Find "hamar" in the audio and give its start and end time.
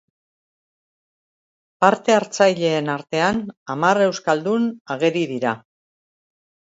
3.73-4.01